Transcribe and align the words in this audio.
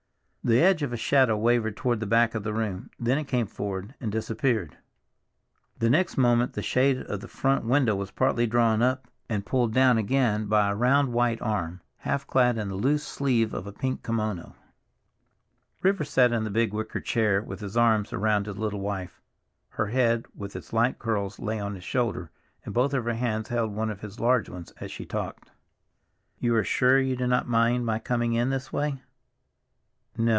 The 0.43 0.59
edge 0.59 0.81
of 0.81 0.91
a 0.91 0.97
shadow 0.97 1.37
wavered 1.37 1.77
toward 1.77 1.99
the 1.99 2.07
back 2.07 2.33
of 2.33 2.41
the 2.41 2.51
room; 2.51 2.89
then 2.99 3.19
it 3.19 3.25
came 3.27 3.45
forward 3.45 3.93
and 4.01 4.11
disappeared. 4.11 4.75
The 5.77 5.87
next 5.87 6.17
moment 6.17 6.53
the 6.53 6.63
shade 6.63 6.97
of 7.03 7.19
the 7.19 7.27
front 7.27 7.63
window 7.63 7.95
was 7.95 8.09
partly 8.09 8.47
drawn 8.47 8.81
up 8.81 9.07
and 9.29 9.45
pulled 9.45 9.71
down 9.71 9.99
again 9.99 10.47
by 10.47 10.67
a 10.71 10.75
round 10.75 11.13
white 11.13 11.39
arm, 11.43 11.81
half 11.97 12.25
clad 12.25 12.57
in 12.57 12.69
the 12.69 12.75
loose 12.75 13.03
sleeve 13.05 13.53
of 13.53 13.67
a 13.67 13.71
pink 13.71 14.01
kimono. 14.01 14.55
RIVERS 15.83 16.09
sat 16.09 16.31
in 16.33 16.43
the 16.43 16.49
big 16.49 16.73
wicker 16.73 17.01
chair 17.01 17.43
with 17.43 17.59
his 17.59 17.77
arms 17.77 18.11
around 18.11 18.47
his 18.47 18.57
little 18.57 18.81
wife. 18.81 19.21
Her 19.69 19.89
head, 19.89 20.25
with 20.33 20.55
its 20.55 20.73
light 20.73 20.97
curls, 20.97 21.37
lay 21.37 21.59
on 21.59 21.75
his 21.75 21.83
shoulder, 21.83 22.31
and 22.65 22.73
both 22.73 22.95
of 22.95 23.05
her 23.05 23.13
hands 23.13 23.49
held 23.49 23.73
one 23.75 23.91
of 23.91 24.01
his 24.01 24.19
large 24.19 24.49
ones 24.49 24.73
as 24.79 24.91
she 24.91 25.05
talked. 25.05 25.51
"You 26.39 26.55
are 26.55 26.63
sure 26.63 26.99
you 26.99 27.15
do 27.15 27.27
not 27.27 27.47
mind 27.47 27.85
my 27.85 27.99
coming 27.99 28.33
in 28.33 28.49
this 28.49 28.73
way?" 28.73 28.97
"No. 28.97 29.01